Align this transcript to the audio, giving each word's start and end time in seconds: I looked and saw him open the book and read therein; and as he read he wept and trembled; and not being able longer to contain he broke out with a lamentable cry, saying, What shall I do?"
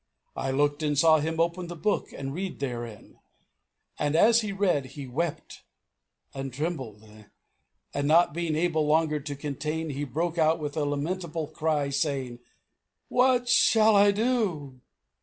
I 0.35 0.49
looked 0.49 0.81
and 0.81 0.97
saw 0.97 1.19
him 1.19 1.39
open 1.39 1.67
the 1.67 1.75
book 1.75 2.11
and 2.11 2.33
read 2.33 2.57
therein; 2.59 3.19
and 3.99 4.15
as 4.15 4.41
he 4.41 4.51
read 4.51 4.87
he 4.97 5.05
wept 5.05 5.61
and 6.33 6.51
trembled; 6.51 7.03
and 7.93 8.07
not 8.07 8.33
being 8.33 8.55
able 8.55 8.87
longer 8.87 9.19
to 9.19 9.35
contain 9.35 9.91
he 9.91 10.03
broke 10.03 10.39
out 10.39 10.57
with 10.57 10.75
a 10.75 10.85
lamentable 10.85 11.45
cry, 11.49 11.91
saying, 11.91 12.39
What 13.09 13.47
shall 13.47 13.95
I 13.95 14.09
do?" 14.09 14.81